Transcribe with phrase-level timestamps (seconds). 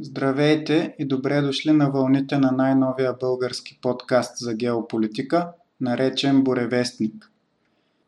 [0.00, 5.48] Здравейте и добре дошли на вълните на най-новия български подкаст за геополитика,
[5.80, 7.30] наречен Буревестник.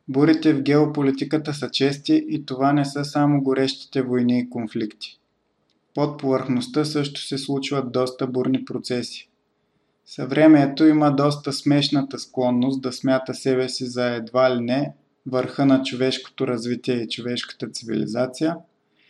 [0.09, 5.19] Бурите в геополитиката са чести и това не са само горещите войни и конфликти.
[5.95, 9.29] Под повърхността също се случват доста бурни процеси.
[10.07, 14.93] Съвремието има доста смешната склонност да смята себе си за едва ли не
[15.27, 18.57] върха на човешкото развитие и човешката цивилизация–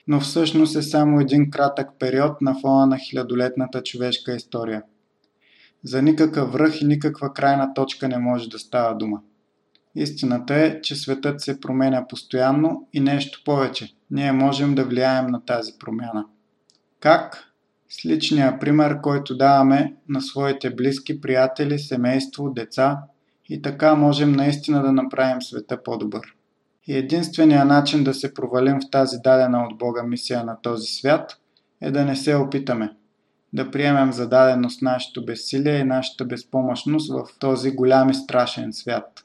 [0.09, 4.82] но всъщност е само един кратък период на фона на хилядолетната човешка история.
[5.82, 9.21] За никакъв връх и никаква крайна точка не може да става дума.
[9.94, 13.94] Истината е, че светът се променя постоянно и нещо повече.
[14.11, 16.25] Ние можем да влияем на тази промяна.
[17.00, 17.45] Как?
[17.89, 22.98] С личния пример, който даваме на своите близки, приятели, семейство, деца
[23.48, 26.37] и така можем наистина да направим света по-добър.
[26.88, 31.36] И единствения начин да се провалим в тази дадена от Бога мисия на този свят
[31.80, 32.92] е да не се опитаме.
[33.52, 39.25] Да приемем за даденост нашето безсилие и нашата безпомощност в този голям и страшен свят.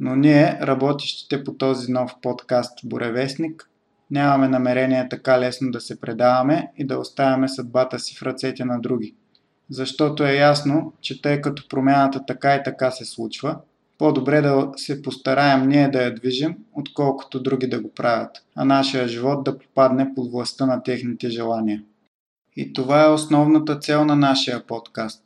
[0.00, 3.70] Но ние, работещите по този нов подкаст Буревестник,
[4.10, 8.80] нямаме намерение така лесно да се предаваме и да оставяме съдбата си в ръцете на
[8.80, 9.14] други.
[9.70, 13.56] Защото е ясно, че тъй като промяната така и така се случва–
[13.98, 19.08] по-добре да се постараем ние да я движим, отколкото други да го правят, а нашия
[19.08, 21.82] живот да попадне под властта на техните желания.
[22.56, 25.22] И това е основната цел на нашия подкаст.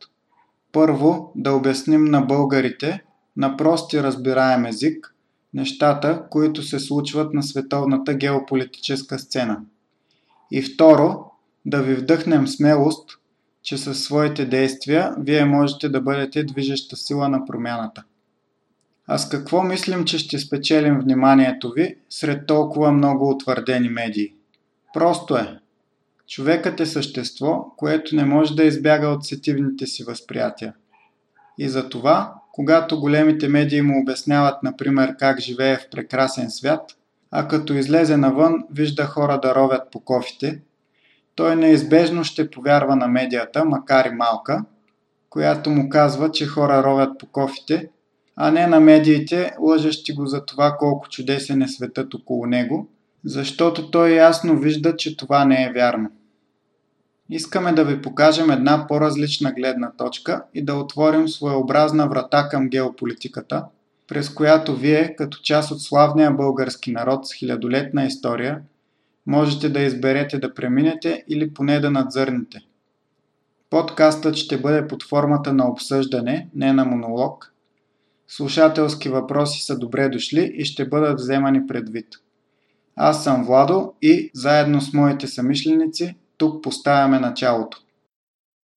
[0.73, 3.05] Първо, да обясним на българите,
[3.37, 5.15] на прости разбираем език,
[5.55, 9.61] нещата, които се случват на световната геополитическа сцена.
[10.51, 11.25] И второ,
[11.67, 13.11] да ви вдъхнем смелост,
[13.63, 18.05] че със своите действия вие можете да бъдете движеща сила на промяната.
[19.15, 24.35] А с какво мислим, че ще спечелим вниманието ви сред толкова много утвърдени медии?
[24.95, 25.59] Просто е.
[26.29, 30.75] Човекът е същество, което не може да избяга от сетивните си възприятия.
[31.59, 36.97] И за това, когато големите медии му обясняват, например, как живее в прекрасен свят,
[37.31, 40.61] а като излезе навън, вижда хора да ровят по кофите,
[41.35, 44.65] той неизбежно ще повярва на медията, макар и малка,
[45.31, 47.89] която му казва, че хора ровят по кофите–
[48.37, 52.89] а не на медиите, лъжещи го за това колко чудесен е светът около него,
[53.25, 56.11] защото той ясно вижда, че това не е вярно.
[57.31, 63.65] Искаме да ви покажем една по-различна гледна точка и да отворим своеобразна врата към геополитиката,
[64.09, 68.61] през която вие, като част от славния български народ с хилядолетна история,
[69.27, 72.59] можете да изберете да преминете или поне да надзърнете.
[73.71, 77.49] Подкастът ще бъде под формата на обсъждане, не на монолог–
[78.37, 82.07] Слушателски въпроси са добре дошли и ще бъдат вземани предвид.
[82.97, 87.79] Аз съм Владо и, заедно с моите самишленици, тук поставяме началото.